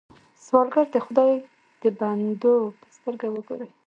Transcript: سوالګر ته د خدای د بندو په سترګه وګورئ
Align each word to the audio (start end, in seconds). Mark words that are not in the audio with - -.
سوالګر 0.45 0.85
ته 0.93 0.99
د 1.01 1.03
خدای 1.05 1.31
د 1.81 1.83
بندو 1.97 2.55
په 2.79 2.85
سترګه 2.97 3.27
وګورئ 3.31 3.69